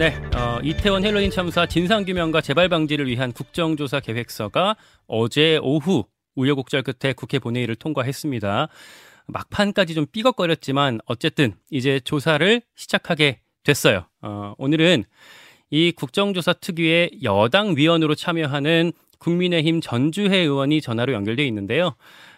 [0.00, 4.74] 네, 어, 이태원 헬로윈 참사 진상규명과 재발 방지를 위한 국정조사 계획서가
[5.06, 8.68] 어제 오후 우여곡절 끝에 국회 본회의를 통과했습니다.
[9.26, 14.06] 막판까지 좀 삐걱거렸지만 어쨌든 이제 조사를 시작하게 됐어요.
[14.22, 15.04] 어, 오늘은
[15.68, 21.94] 이 국정조사 특유의 여당 위원으로 참여하는 국민의힘 전주혜 의원이 전화로 연결돼 있는데요.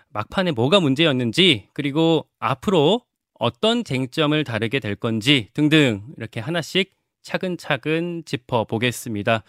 [0.09, 3.03] 막판에 뭐가 문제였는지 그리고 앞으로
[3.39, 6.91] 어떤 쟁점을 다루게 될 건지 등등 이렇게 하나씩
[7.23, 9.43] 차근차근 짚어보겠습니다.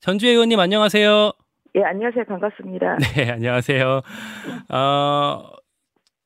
[0.00, 1.32] 전주혜 의원님 안녕하세요.
[1.76, 2.24] 예, 안녕하세요.
[2.24, 2.96] 반갑습니다.
[3.16, 4.02] 네, 안녕하세요.
[4.70, 5.42] 어,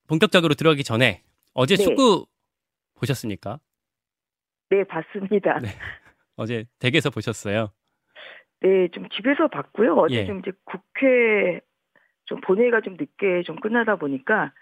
[0.09, 1.23] 본격적으로 들어가기 전에
[1.55, 1.85] 어제 네.
[1.85, 2.27] 축구
[2.95, 3.59] 보셨습니까?
[4.71, 5.59] 네, 봤습니다.
[5.59, 5.69] 네.
[6.37, 7.73] 어제 댁에서 보셨어요.
[8.61, 9.95] 네, 좀 집에서 봤고요.
[9.95, 10.27] 어제 예.
[10.27, 11.61] 좀 이제 국회
[12.27, 14.53] 좀 본회의가 좀 늦게 좀 끝나다 보니까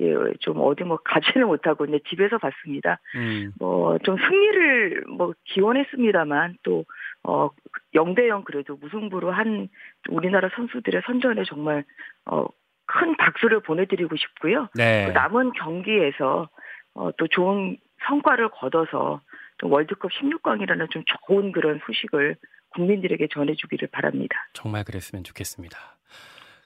[0.00, 3.00] 예, 좀 어디 뭐 가지는 못하고 이제 집에서 봤습니다.
[3.14, 6.84] 음, 뭐좀 승리를 뭐 기원했습니다만 또
[7.22, 7.50] 어,
[7.94, 9.68] 0대 0 그래도 무승부로 한
[10.08, 11.84] 우리나라 선수들의 선전에 정말
[12.26, 12.46] 어,
[12.86, 14.68] 큰 박수를 보내드리고 싶고요.
[14.74, 15.06] 네.
[15.06, 16.48] 그 남은 경기에서
[16.94, 19.20] 어, 또 좋은 성과를 거둬서
[19.58, 22.36] 또 월드컵 16강이라는 좀 좋은 그런 소식을
[22.70, 24.36] 국민들에게 전해주기를 바랍니다.
[24.52, 25.78] 정말 그랬으면 좋겠습니다.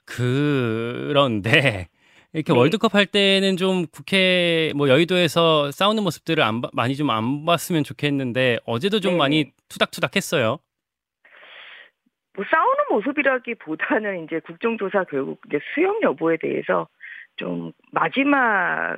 [0.05, 1.87] 그런데
[2.33, 2.59] 이렇게 네.
[2.59, 7.83] 월드컵 할 때는 좀 국회 뭐 여의도에서 싸우는 모습들을 안, 봐- 많이 좀 안 봤으면
[7.83, 9.17] 좋겠는데 어제도 좀 네.
[9.17, 10.59] 많이 투닥투닥했어요.
[12.33, 16.87] 뭐 싸우는 모습이라기보다는 이제 국정조사 결국 이제 수용 여부에 대해서
[17.35, 18.95] 좀 마지막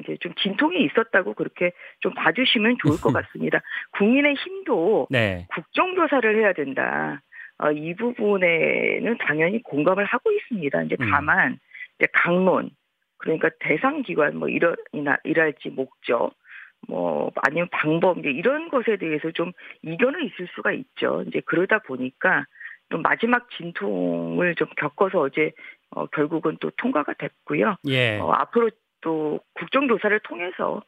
[0.00, 3.60] 이제 좀 진통이 있었다고 그렇게 좀 봐주시면 좋을 것 같습니다.
[3.96, 5.46] 국민의 힘도 네.
[5.54, 7.22] 국정조사를 해야 된다.
[7.58, 10.82] 어, 이 부분에는 당연히 공감을 하고 있습니다.
[10.82, 11.08] 이제 음.
[11.12, 11.58] 다만
[11.98, 12.70] 이제 강론
[13.18, 16.32] 그러니까 대상 기관 뭐 이런 이나 이랄지 목적
[16.88, 21.24] 뭐 아니면 방법 이제 이런 것에 대해서 좀 이견은 있을 수가 있죠.
[21.26, 22.44] 이제 그러다 보니까
[22.90, 25.52] 좀 마지막 진통을 좀 겪어서 어제
[25.90, 27.76] 어, 결국은 또 통과가 됐고요.
[27.88, 28.18] 예.
[28.18, 28.70] 어, 앞으로
[29.00, 30.82] 또 국정조사를 통해서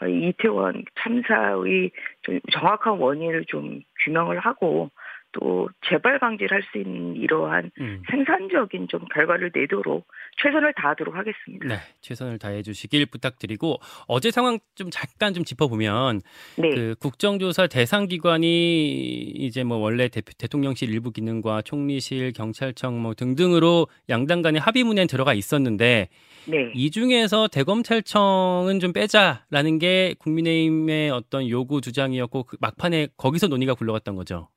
[0.00, 1.90] 어, 이 이태원 참사의
[2.22, 4.90] 좀 정확한 원인을 좀 규명을 하고
[5.38, 8.02] 또 재발 방지를 할 수 있는 이러한 음.
[8.10, 10.06] 생산적인 좀 결과를 내도록
[10.42, 11.68] 최선을 다하도록 하겠습니다.
[11.68, 16.20] 네, 최선을 다해 주시길 부탁드리고 어제 상황 좀 잠깐 좀 짚어보면
[16.58, 23.14] 네, 그 국정조사 대상 기관이 이제 뭐 원래 대, 대통령실 일부 기능과 총리실, 경찰청 뭐
[23.14, 26.08] 등등으로 양당 간의 합의문에 들어가 있었는데
[26.46, 33.74] 네, 이 중에서 대검찰청은 좀 빼자라는 게 국민의힘의 어떤 요구 주장이었고 그 막판에 거기서 논의가
[33.74, 34.48] 굴러갔던 거죠.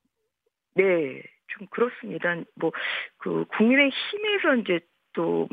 [0.76, 2.36] 네, 좀 그렇습니다.
[2.56, 2.72] 뭐
[3.18, 4.80] 그 국민의 힘에서 이제
[5.14, 5.48] 또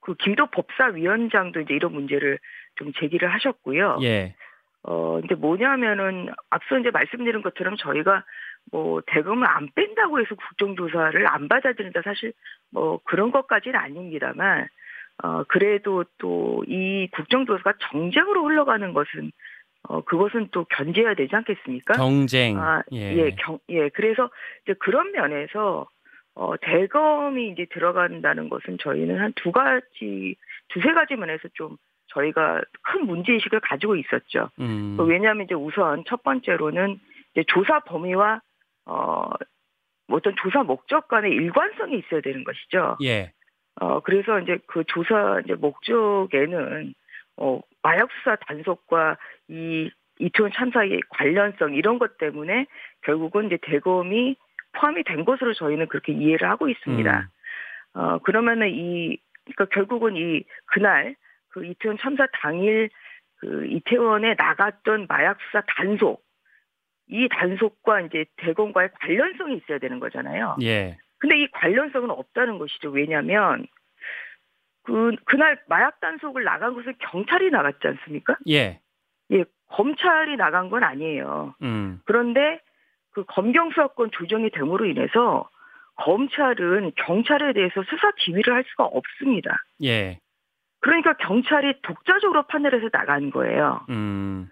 [0.00, 2.38] 그 김도 법사위원장도 이제 이런 문제를
[2.76, 3.98] 좀 제기를 하셨고요.
[4.02, 4.34] 예.
[4.82, 8.24] 어, 근데 뭐냐면은 앞서 이제 말씀드린 것처럼 저희가
[8.72, 12.32] 뭐 대금을 안 뺀다고 해서 국정조사를 안 받아들인다 사실
[12.72, 14.68] 뭐 그런 것까지는 아닙니다만
[15.22, 19.32] 어, 그래도 또 이 국정조사가 정쟁으로 흘러가는 것은
[19.82, 21.94] 어, 그것은 또 견제해야 되지 않겠습니까?
[21.94, 22.58] 경쟁.
[22.58, 23.16] 아, 예.
[23.16, 23.88] 예, 경, 예.
[23.88, 24.30] 그래서
[24.64, 25.88] 이제 그런 면에서
[26.34, 30.36] 어, 대검이 이제 들어간다는 것은 저희는 한 두 가지,
[30.68, 31.76] 두세 가지 면에서 좀
[32.08, 34.50] 저희가 큰 문제의식을 가지고 있었죠.
[34.60, 34.96] 음.
[34.96, 36.98] 그 왜냐하면 이제 우선 첫 번째로는
[37.32, 38.40] 이제 조사 범위와
[38.86, 39.30] 어,
[40.08, 42.96] 어떤 조사 목적 간의 일관성이 있어야 되는 것이죠.
[43.02, 43.32] 예.
[43.80, 46.94] 어, 그래서 이제 그 조사 이제 목적에는
[47.38, 49.16] 어, 마약 수사 단속과
[49.48, 52.66] 이 이태원 참사의 관련성 이런 것 때문에
[53.02, 54.36] 결국은 이제 대검이
[54.72, 57.28] 포함이 된 것으로 저희는 그렇게 이해를 하고 있습니다.
[57.94, 57.98] 음.
[57.98, 61.16] 어, 그러면은 이, 그러니까 결국은 이, 그날,
[61.48, 62.90] 그 이태원 참사 당일,
[63.36, 66.22] 그 이태원에 나갔던 마약 수사 단속,
[67.08, 70.56] 이 단속과 이제 대검과의 관련성이 있어야 되는 거잖아요.
[70.62, 70.98] 예.
[71.18, 72.90] 근데 이 관련성은 없다는 것이죠.
[72.90, 73.66] 왜냐면,
[74.82, 78.36] 그, 그날 마약 단속을 나간 것은 경찰이 나갔지 않습니까?
[78.48, 78.80] 예.
[79.32, 81.54] 예, 검찰이 나간 건 아니에요.
[81.62, 82.00] 음.
[82.04, 82.60] 그런데
[83.12, 85.48] 그 검경 수사권 조정이 됨으로 인해서
[85.96, 89.58] 검찰은 경찰에 대해서 수사 지휘를 할 수가 없습니다.
[89.82, 90.18] 예.
[90.80, 93.84] 그러니까 경찰이 독자적으로 판단해서 나간 거예요.
[93.90, 94.48] 음.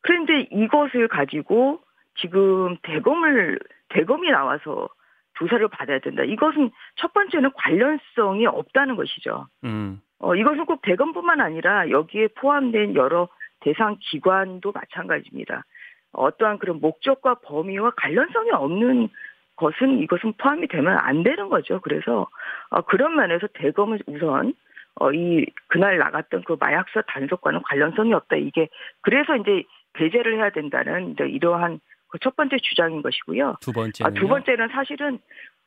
[0.00, 1.80] 그런데 이것을 가지고
[2.18, 3.58] 지금 대검을
[3.90, 4.88] 대검이 나와서
[5.36, 6.22] 조사를 받아야 된다.
[6.22, 9.46] 이것은 첫 번째는 관련성이 없다는 것이죠.
[9.64, 10.00] 음.
[10.18, 13.28] 어, 이것은 꼭 대검뿐만 아니라 여기에 포함된 여러
[13.60, 15.64] 대상 기관도 마찬가지입니다.
[16.12, 19.08] 어떠한 그런 목적과 범위와 관련성이 없는
[19.56, 21.80] 것은 이것은 포함이 되면 안 되는 거죠.
[21.80, 22.28] 그래서
[22.70, 24.54] 어, 그런 면에서 대검은 우선
[24.98, 28.36] 어, 이 그날 나갔던 그 마약사 단속과는 관련성이 없다.
[28.36, 28.68] 이게
[29.02, 31.80] 그래서 이제 배제를 해야 된다는 이제 이러한
[32.16, 33.56] 그 첫 번째 주장인 것이고요.
[33.60, 35.18] 두 번째는 아, 두 번째는 사실은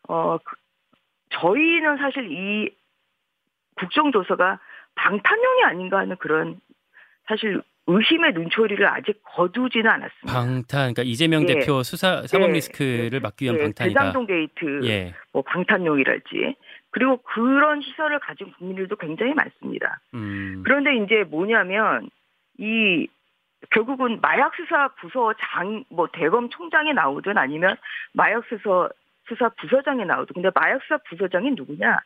[0.07, 0.55] 어 그,
[1.29, 2.69] 저희는 사실 이
[3.75, 4.59] 국정조사가
[4.95, 6.59] 방탄용이 아닌가 하는 그런
[7.27, 10.33] 사실 의심의 눈초리를 아직 거두지는 않았습니다.
[10.33, 11.53] 방탄, 그러니까 이재명 예.
[11.53, 12.53] 대표 수사 사법 예.
[12.53, 13.99] 리스크를 막기 위한 예, 방탄이다.
[13.99, 16.55] 대장동 게이트, 예, 뭐 방탄용이랄지
[16.91, 20.01] 그리고 그런 시선을 가진 국민들도 굉장히 많습니다.
[20.13, 22.09] 음, 그런데 이제 뭐냐면
[22.57, 23.07] 이
[23.71, 27.75] 결국은 마약 수사 부서 장 뭐 대검 총장이 나오든 아니면
[28.13, 28.89] 마약 수사
[29.27, 31.99] 수사 부서장이 나오든 근데 마약 수사 부서장이 누구냐?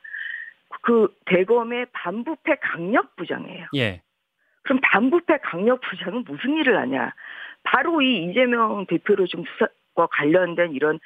[0.82, 3.68] 그 대검의 반부패 강력 부장이에요.
[3.76, 4.02] 예,
[4.64, 7.14] 그럼 반부패 강력 부장은 무슨 일을 하냐?
[7.64, 11.00] 바로 이 이재명 대표를 좀 수사와 관련된 이런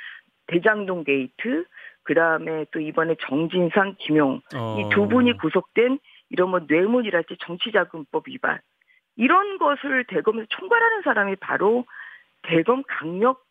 [0.47, 1.65] 대장동 게이트,
[2.03, 5.99] 그 다음에 또 이번에 정진상, 김용 어, 이 두 분이 구속된
[6.29, 8.59] 이런 뭐 뇌물이랄지 정치자금법 위반
[9.17, 11.85] 이런 것을 대검에서 총괄하는 사람이 바로
[12.43, 13.43] 대검 강력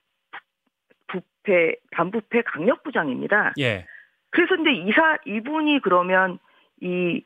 [1.09, 3.53] 부패 반부패 강력 부장입니다.
[3.59, 3.87] 예,
[4.31, 6.39] 그래서 근데 이사 이분이 그러면
[6.81, 7.23] 이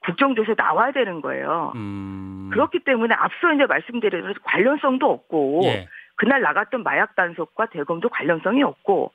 [0.00, 1.72] 국정조사에 나와야 되는 거예요.
[1.76, 8.08] 음, 그렇기 때문에 앞서 이제 말씀드린 대로 관련성도 없고 예, 그날 나갔던 마약 단속과 대검도
[8.10, 9.12] 관련성이 없고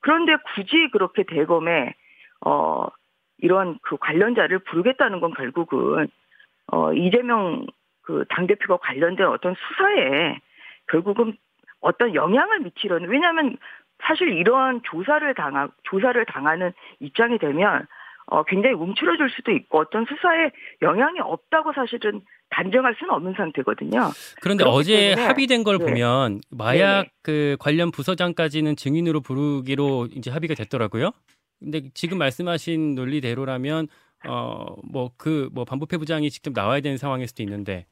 [0.00, 1.94] 그런데 굳이 그렇게 대검에
[2.44, 2.86] 어
[3.38, 6.08] 이런 그 관련자를 부르겠다는 건 결국은
[6.66, 7.66] 어 이재명
[8.02, 10.38] 그 당대표가 관련된 어떤 수사에
[10.90, 11.36] 결국은
[11.80, 13.56] 어떤 영향을 미치려는 왜냐하면
[14.02, 17.86] 사실 이러한 조사를 당하 조사를 당하는 입장이 되면
[18.26, 20.50] 어 굉장히 움츠러질 수도 있고 어떤 수사에
[20.80, 24.10] 영향이 없다고 사실은 단정할 수는 없는 상태거든요.
[24.40, 25.84] 그런데 어제 합의된 걸 네.
[25.84, 27.10] 보면 마약 네네.
[27.22, 31.12] 그 관련 부서장까지는 증인으로 부르기로 이제 합의가 됐더라고요.
[31.58, 33.88] 근데 지금 말씀하신 논리대로라면
[34.26, 37.86] 어뭐 그 뭐 반부패 부장이 직접 나와야 되는 상황일 수도 있는데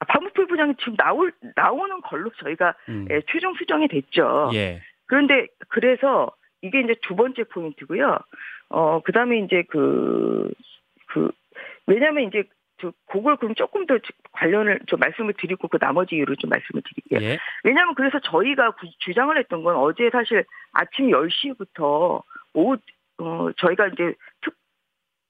[0.00, 4.50] 아, 반부패 부장이 지금 나올 나오는 걸로 저희가 음, 예, 최종 수정이 됐죠.
[4.54, 6.30] 예, 그런데 그래서
[6.62, 8.18] 이게 이제 두 번째 포인트고요.
[8.70, 11.30] 어 그다음에 이제 그그
[11.86, 12.44] 왜냐하면 이제
[12.80, 13.98] 저 그걸 그럼 조금 더
[14.32, 17.28] 관련을 좀 말씀을 드리고 그 나머지 이유를 좀 말씀을 드릴게요.
[17.28, 22.22] 예, 왜냐하면 그래서 저희가 구- 주장을 했던 건 어제 사실 아침 10시부터
[22.54, 22.76] 오후
[23.20, 24.14] 어 저희가 이제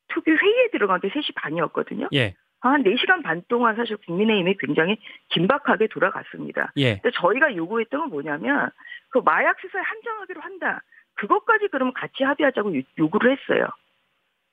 [0.08, 2.08] 특 특위 회의에 들어간 게 3시 반이었거든요.
[2.12, 6.72] 예, 한 4시간 반 동안 사실 국민의힘이 굉장히 긴박하게 돌아갔습니다.
[6.76, 8.70] 예, 근데 저희가 요구했던 건 뭐냐면
[9.10, 10.82] 그 마약 수사에 한정하기로 한다.
[11.14, 13.68] 그것까지 그러면 같이 합의하자고 요- 요구를 했어요.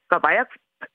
[0.08, 0.50] 그러니까 마약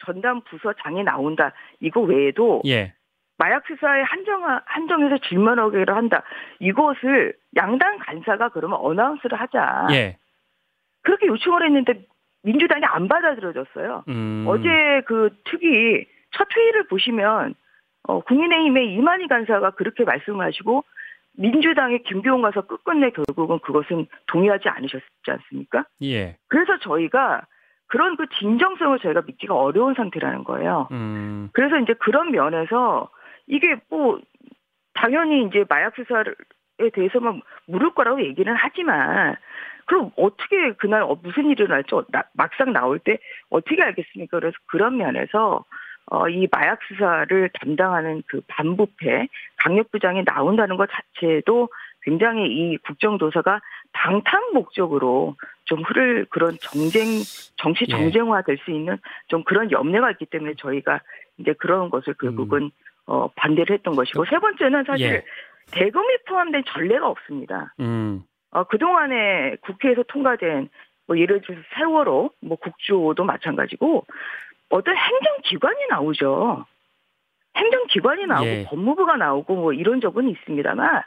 [0.04, 1.52] 전담 부서장이 나온다.
[1.80, 2.94] 이거 외에도 예,
[3.38, 6.22] 마약 수사에 한정 한정해서 질문하기로 한다.
[6.58, 9.88] 이것을 양당 간사가 그러면 어나운스를 하자.
[9.92, 10.16] 예,
[11.02, 12.04] 그렇게 요청을 했는데
[12.42, 14.04] 민주당이 안 받아들여졌어요.
[14.08, 17.54] 음, 어제 그 특위 첫 회의를 보시면
[18.04, 20.84] 어, 국민의힘의 이만희 간사가 그렇게 말씀하시고
[21.34, 25.84] 민주당의 김교훈 가서 끝끝내 결국은 그것은 동의하지 않으셨지 않습니까?
[26.02, 27.46] 예, 그래서 저희가
[27.86, 30.88] 그런 그 진정성을 저희가 믿기가 어려운 상태라는 거예요.
[30.92, 33.10] 음, 그래서 이제 그런 면에서
[33.46, 34.20] 이게 뭐
[34.94, 39.36] 당연히 이제 마약 수사에 대해서만 물을 거라고 얘기는 하지만
[39.90, 43.18] 그럼 어떻게 그날 어, 무슨 일이 일어날지 어, 나- 막상 나올 때
[43.50, 44.38] 어떻게 알겠습니까?
[44.38, 45.64] 그래서 그런 면에서
[46.06, 49.26] 어, 이 마약 수사를 담당하는 그 반부패
[49.56, 51.70] 강력부장이 나온다는 것 자체도
[52.02, 53.60] 굉장히 이 국정조사가
[53.92, 55.34] 방탄 목적으로
[55.64, 57.06] 좀 흐를 그런 정쟁
[57.56, 57.92] 정치 예.
[57.92, 61.00] 정쟁화 될 수 있는 좀 그런 염려가 있기 때문에 저희가
[61.38, 62.70] 이제 그런 것을 결국은
[63.06, 65.24] 어, 반대를 했던 것이고 세 번째는 사실 예.
[65.72, 67.74] 대금이 포함된 전례가 없습니다.
[67.80, 70.68] 음, 어, 그동안에 국회에서 통과된
[71.06, 74.06] 뭐 예를 들어서 세월호, 뭐 국조도 마찬가지고
[74.68, 76.64] 어떤 행정기관이 나오죠.
[77.56, 78.64] 행정기관이 나오고 예.
[78.68, 81.02] 법무부가 나오고 뭐 이런 적은 있습니다만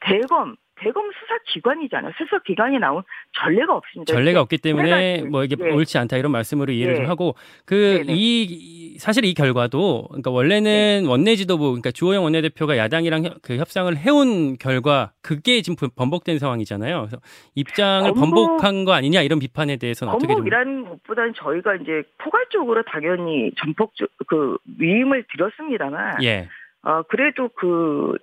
[0.00, 2.12] 대검, 대검 수사기관이잖아요.
[2.18, 3.02] 수사기관이 나온
[3.32, 4.12] 전례가 없습니다.
[4.12, 5.70] 전례가 없기 때문에 뭐 이게 예.
[5.72, 6.96] 옳지 않다 이런 말씀으로 이해를 예.
[6.98, 8.02] 좀 하고 그.
[8.08, 13.94] 이 사실 이 결과도 그러니까 원래는 원내 지도부 그러니까 주호영 원내대표가 야당이랑 협- 그 협상을
[13.96, 16.98] 해온 결과 그게 지금 번- 번복된 상황이잖아요.
[17.00, 17.18] 그래서
[17.54, 22.02] 입장을 번복- 번복 한 거 아니냐 이런 비판에 대해서는 어떻게 좀 번복이라는 것보다는 저희가 이제
[22.18, 26.48] 포괄적으로 당연히 전폭적 그 위임을 드렸습니다만 예.
[26.82, 28.14] 어, 그래도 그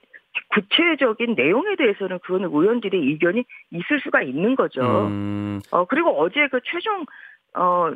[0.50, 4.82] 구체적인 내용에 대해서는 그거는 의원들의 의견이 있을 수가 있는 거죠.
[5.08, 7.06] 음, 어, 그리고 어제 그 최종,
[7.56, 7.92] 어,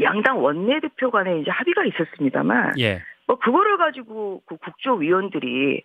[0.00, 3.02] 양당 원내대표 간에 이제 합의가 있었습니다만, 예.
[3.26, 5.82] 뭐, 그거를 가지고 그 국조위원들이,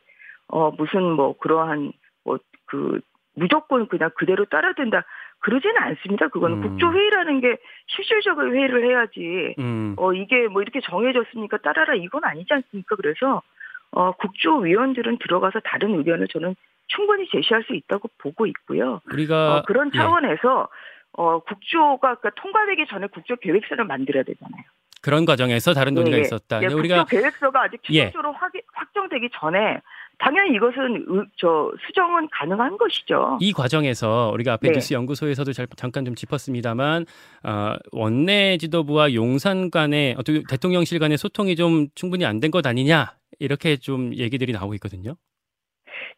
[0.48, 1.91] 어, 무슨 뭐, 그러한,
[2.24, 3.00] 뭐, 그,
[3.36, 5.03] 무조건 그냥 그대로 따라야 된다.
[5.39, 6.29] 그러지는 않습니다.
[6.29, 6.62] 그거는 음.
[6.63, 9.94] 국조회의라는 게 실질적인 회의를 해야지, 음.
[9.98, 12.96] 어, 이게 뭐 이렇게 정해졌으니까 따라라 이건 아니지 않습니까?
[12.96, 13.44] 그래서,
[13.91, 16.56] 어, 국조위원들은 들어가서 다른 의견을 저는
[16.88, 19.01] 충분히 제시할 수 있다고 보고 있고요.
[19.12, 19.98] 우리가 어, 그런 예.
[19.98, 20.67] 차원에서
[21.13, 24.63] 어, 국조가 그러니까 통과되기 전에 국조 계획서를 만들어야 되잖아요.
[25.01, 26.62] 그런 과정에서 다른 논의가 예, 있었다.
[26.62, 28.06] 예, 우리가 국조 계획서가 아직 예.
[28.06, 29.79] 최종적으로 확, 확정되기 전에
[30.20, 33.38] 당연히 이것은 의- 저 수정은 가능한 것이죠.
[33.39, 34.74] 이 과정에서 우리가 앞에 네.
[34.75, 37.06] 뉴스 연구소에서도 잘- 잠깐 좀 짚었습니다만
[37.44, 43.13] 어, 원내 지도부와 용산 간의 어떻게 대통령실 간의 소통이 좀 충분히 안 된 것 아니냐
[43.39, 45.15] 이렇게 좀 얘기들이 나오고 있거든요.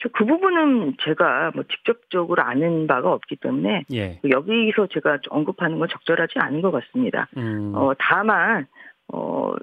[0.01, 4.19] 저그 부분은 제가 뭐 직접적으로 아는 바가 없기 때문에 예.
[4.29, 7.27] 여기서 제가 언급하는 건 적절하지 않은 것 같습니다.
[7.37, 8.67] 음, 어, 다만,
[9.11, 9.53] 어,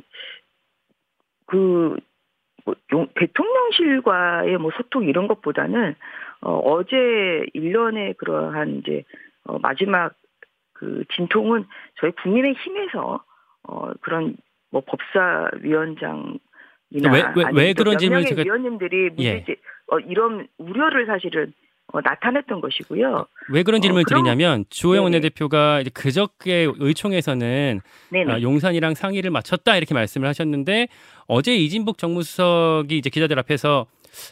[1.46, 1.96] 그,
[2.64, 5.94] 뭐, 용- 대통령실과의 뭐 소통 이런 것보다는,
[6.42, 9.04] 어, 어제 일련의 그러한 이제,
[9.44, 10.14] 어, 마지막
[10.72, 11.66] 그 진통은
[12.00, 13.24] 저희 국민의 힘에서,
[13.62, 14.36] 어, 그런
[14.70, 16.38] 뭐 법사위원장이나
[16.90, 19.34] 왜- 왜- 왜 그런 몇 질문을 제가- 위원님들이 예.
[19.36, 19.56] 문제,
[19.88, 21.52] 어, 이런 우려를 사실은
[21.92, 23.26] 어, 나타냈던 것이고요.
[23.52, 25.04] 왜 그런 질문을 어, 그럼- 드리냐면 주호영.
[25.04, 27.80] 원내대표가 이제 그저께 의총에서는.
[28.26, 30.88] 아, 용산이랑 상의를 마쳤다 이렇게 말씀을 하셨는데
[31.28, 33.86] 어제 이진복 정무수석이 이제 기자들 앞에서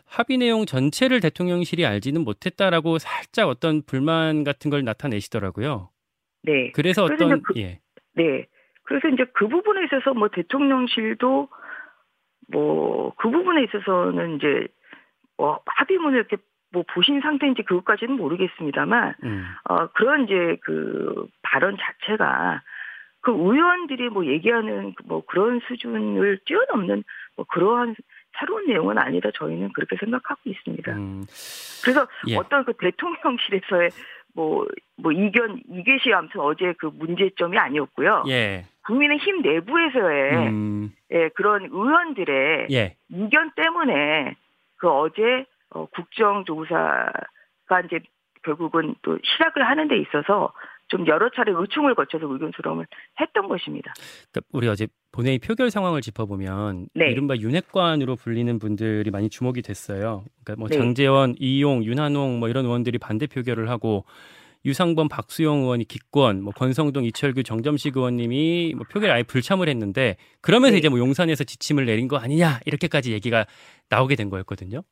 [0.04, 5.90] 합의 내용 전체를 대통령실이 알지는 못했다라고 살짝 어떤 불만 같은 걸 나타내시더라고요.
[6.42, 6.73] 네.
[6.73, 7.78] 그래서 그래서 어떤 그- 예.
[8.16, 8.46] 네.
[8.82, 11.49] 그래서 이제 그 부분에 있어서 뭐 대통령실도
[12.49, 14.67] 뭐 그 부분에 있어서는 이제
[15.37, 16.37] 뭐 합의문을 이렇게
[16.73, 19.45] 뭐 보신 상태인지 그것까지는 모르겠습니다만 음.
[19.65, 22.63] 어 그런 이제 그 발언 자체가
[23.21, 27.05] 그 의원들이 뭐 얘기하는 그뭐 그런 수준을 뛰어넘는
[27.37, 27.97] 뭐 그러한
[28.39, 30.93] 새로운 내용은 아니다 저희는 그렇게 생각하고 있습니다.
[30.93, 31.25] 음.
[31.83, 32.37] 그래서 예.
[32.37, 33.91] 어떤 그 대통령실에서의
[34.35, 38.25] 뭐, 뭐 이견, 이것이 아무튼 어제 그 문제점이 아니었고요.
[38.29, 38.65] 예.
[38.87, 40.93] 국민의힘 내부에서의 음.
[41.11, 42.97] 예, 그런 의원들의 예.
[43.09, 44.37] 이견 때문에
[44.76, 48.00] 그 어제 어, 국정조사가 이제
[48.43, 50.53] 결국은 또 시작을 하는 데 있어서
[50.88, 52.87] 좀 여러 차례 의총을 거쳐서 의견 수렴을
[53.21, 53.93] 했던 것입니다.
[54.31, 57.11] 그러니까 우리 어제 본회의 표결 상황을 짚어보면 네.
[57.11, 60.25] 이른바 윤핵관으로 불리는 분들이 많이 주목이 됐어요.
[60.45, 60.76] 그러니까 뭐 네.
[60.76, 64.05] 장재원, 이용, 윤한홍 뭐 이런 의원들이 반대 표결을 하고
[64.64, 70.73] 유상범, 박수영 의원이 기권, 뭐 권성동, 이철규, 정점식 의원님이 뭐 표결 아예 불참을 했는데 그러면서
[70.73, 70.78] 네.
[70.78, 73.44] 이제 뭐 용산에서 지침을 내린 거 아니냐 이렇게까지 얘기가
[73.90, 74.83] 나오게 된 거였거든요.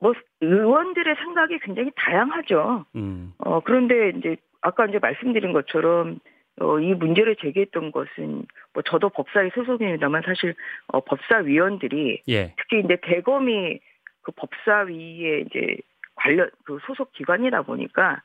[0.00, 2.84] 뭐 의원들의 생각이 굉장히 다양하죠.
[2.96, 6.18] 음, 어, 그런데 이제 아까 이제 말씀드린 것처럼
[6.60, 10.54] 어, 이 문제를 제기했던 것은 뭐 저도 법사위 소속입니다만 사실
[10.88, 13.80] 어, 법사위원들이 예, 특히 이제 대검이
[14.22, 15.76] 그 법사위에 이제
[16.24, 18.22] 관련 그 소속 기관이다 보니까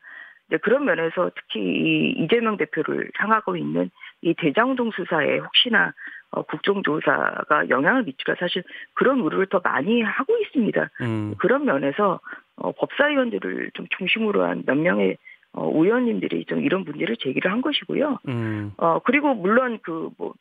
[0.48, 3.92] 이제 그런 면에서 특히 이 이재명 대표를 향하고 있는
[4.22, 5.94] 이 대장동 수사에 혹시나
[6.32, 8.64] 어, 국정조사가 영향을 미칠까 사실
[8.94, 10.90] 그런 우려를 더 많이 하고 있습니다.
[11.02, 12.20] 음, 그런 면에서
[12.56, 15.18] 어, 법사위원들을 좀 중심으로 한 몇 명의
[15.52, 18.20] 어, 의원님들이 좀 이런 문제를 제기를 한 것이고요.
[18.28, 20.34] 음, 어, 그리고 물론 그 뭐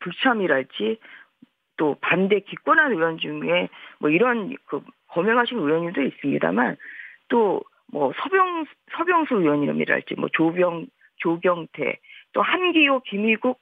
[0.00, 0.98] 불참이랄지
[1.78, 4.80] 또 반대 기권한 의원 중에 뭐 이런 그
[5.16, 6.76] 범행하신 의원님도 있습니다만
[7.28, 11.98] 또 뭐 서병 서병수 의원님이랄지 뭐 조병 조경태
[12.32, 13.60] 또 한기호 김희국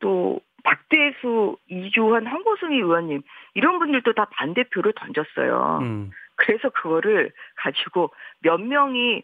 [0.00, 3.22] 또 박대수 이주환 황보승희 의원님
[3.54, 5.78] 이런 분들도 다 반대표를 던졌어요.
[5.82, 8.10] 음, 그래서 그거를 가지고
[8.40, 9.22] 몇 명이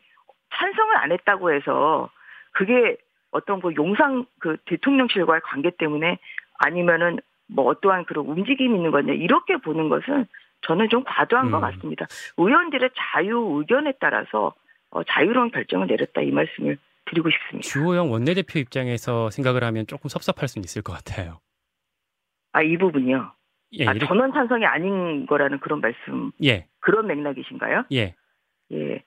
[0.52, 2.10] 찬성을 안 했다고 해서
[2.52, 2.96] 그게
[3.30, 6.18] 어떤 그 용상 그 대통령실과의 관계 때문에
[6.58, 10.26] 아니면은 뭐 어떠한 그런 움직임이 있는 거냐 이렇게 보는 것은
[10.62, 11.60] 저는 좀 과도한 것 음.
[11.62, 12.06] 같습니다.
[12.36, 14.54] 의원들의 자유 의견에 따라서
[14.90, 16.76] 어, 자유로운 결정을 내렸다 이 말씀을
[17.06, 17.68] 드리고 싶습니다.
[17.68, 21.40] 주호영 원내대표 입장에서 생각을 하면 조금 섭섭할 수는 있을 것 같아요.
[22.52, 23.32] 아 이 부분이요.
[23.74, 27.84] 예, 아, 이렇게- 전원 찬성이 아닌 거라는 그런 말씀 예, 그런 맥락이신가요?
[27.92, 28.14] 예,
[28.72, 29.02] 예.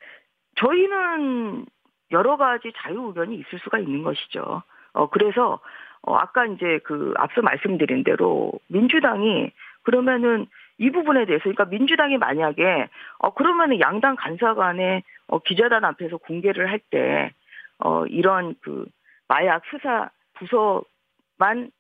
[0.56, 1.66] 저희는
[2.12, 4.64] 여러 가지 자유 의견이 있을 수가 있는 것이죠.
[4.94, 5.60] 어, 그래서,
[6.04, 10.46] 어, 아까 이제 그 앞서 말씀드린 대로 민주당이 그러면은
[10.78, 12.88] 이 부분에 대해서, 그러니까 민주당이 만약에,
[13.20, 17.32] 어, 그러면은 양당 간사 간에, 어, 기자단 앞에서 공개를 할 때,
[17.80, 18.86] 어, 이런 그
[19.28, 21.72] 마약 수사 부서만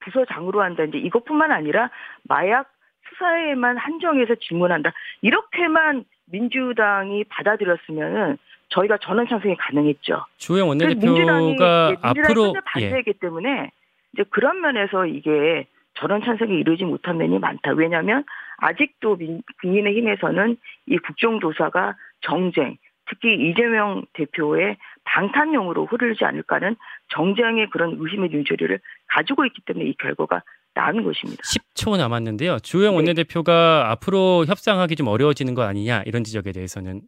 [0.00, 0.84] 부서장으로 한다.
[0.84, 1.90] 이제 이것뿐만 아니라
[2.24, 2.70] 마약
[3.08, 4.92] 수사에만 한정해서 질문한다.
[5.22, 10.24] 이렇게만 민주당이 받아들였으면은 저희가 전원 찬성이 가능했죠.
[10.38, 13.70] 주호영 원내대표가 민주당이 예, 앞으로 민주당이 예, 반대했기 때문에
[14.12, 15.66] 이제 그런 면에서 이게
[15.96, 17.72] 전원 찬성이 이루어지지 못한 면이 많다.
[17.72, 18.24] 왜냐하면
[18.58, 22.76] 아직도 민, 국민의힘에서는 이 국정조사가 정쟁,
[23.08, 26.76] 특히 이재명 대표의 방탄용으로 흐르지 않을까는
[27.08, 30.42] 정쟁의 그런 의심의 눈초리를 가지고 있기 때문에 이 결과가
[30.74, 31.42] 나은 것입니다.
[31.42, 32.58] 10초 남았는데요.
[32.58, 32.96] 주호영 네.
[32.96, 37.02] 원내대표가 앞으로 협상하기 좀 어려워지는 거 아니냐 이런 지적에 대해서는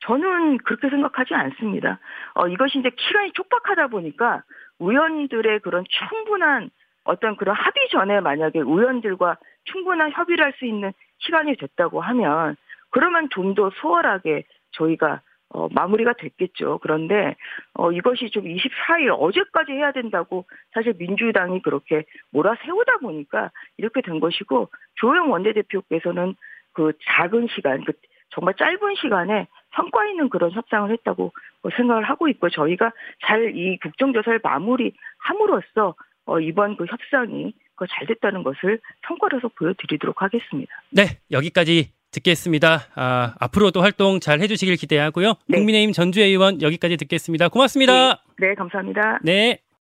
[0.00, 1.98] 저는 그렇게 생각하지 않습니다.
[2.34, 4.42] 어, 이것이 이제 기간이 촉박하다 보니까
[4.78, 6.70] 의원들의 그런 충분한
[7.06, 12.56] 어떤 그런 합의 전에 만약에 의원들과 충분한 협의를 할 수 있는 시간이 됐다고 하면
[12.90, 15.20] 그러면 좀 더 수월하게 저희가
[15.50, 16.78] 어, 마무리가 됐겠죠.
[16.82, 17.36] 그런데
[17.74, 24.68] 어, 이것이 좀 24일 어제까지 해야 된다고 사실 민주당이 그렇게 몰아세우다 보니까 이렇게 된 것이고
[24.96, 26.34] 조영 원내대표께서는
[26.72, 27.92] 그 작은 시간, 그
[28.30, 31.32] 정말 짧은 시간에 성과 있는 그런 협상을 했다고
[31.76, 35.94] 생각을 하고 있고 저희가 잘 이 국정조사를 마무리함으로써
[36.26, 40.72] 어, 이번 그 협상이 그잘 됐다는 것을 성과로서 보여드리도록 하겠습니다.
[40.90, 42.86] 네 여기까지 듣겠습니다.
[42.94, 45.34] 아, 앞으로도 활동 잘 해주시길 기대하고요.
[45.48, 45.58] 네.
[45.58, 47.48] 국민의힘 전주의 의원 여기까지 듣겠습니다.
[47.48, 48.22] 고맙습니다.
[48.38, 49.18] 네, 감사합니다.
[49.22, 49.58] 네.